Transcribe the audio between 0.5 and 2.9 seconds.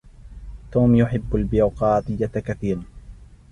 توم يحب البيروقراطية كثيرا.